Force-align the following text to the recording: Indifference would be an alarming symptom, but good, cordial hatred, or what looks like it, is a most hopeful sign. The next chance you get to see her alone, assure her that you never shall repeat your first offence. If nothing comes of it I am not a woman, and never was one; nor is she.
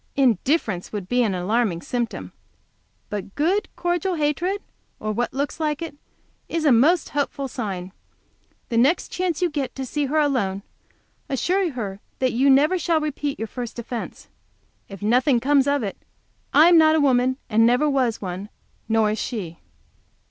Indifference 0.15 0.91
would 0.91 1.07
be 1.07 1.21
an 1.21 1.35
alarming 1.35 1.83
symptom, 1.83 2.31
but 3.11 3.35
good, 3.35 3.69
cordial 3.75 4.15
hatred, 4.15 4.59
or 4.99 5.11
what 5.11 5.31
looks 5.31 5.59
like 5.59 5.79
it, 5.79 5.95
is 6.49 6.65
a 6.65 6.71
most 6.71 7.09
hopeful 7.09 7.47
sign. 7.47 7.91
The 8.69 8.79
next 8.79 9.09
chance 9.11 9.43
you 9.43 9.49
get 9.51 9.75
to 9.75 9.85
see 9.85 10.05
her 10.07 10.17
alone, 10.17 10.63
assure 11.29 11.73
her 11.73 11.99
that 12.17 12.31
you 12.33 12.49
never 12.49 12.79
shall 12.79 12.99
repeat 12.99 13.37
your 13.37 13.47
first 13.47 13.77
offence. 13.77 14.27
If 14.89 15.03
nothing 15.03 15.39
comes 15.39 15.67
of 15.67 15.83
it 15.83 15.97
I 16.51 16.67
am 16.67 16.79
not 16.79 16.95
a 16.95 16.99
woman, 16.99 17.37
and 17.47 17.63
never 17.67 17.87
was 17.87 18.19
one; 18.19 18.49
nor 18.89 19.11
is 19.11 19.19
she. 19.19 19.59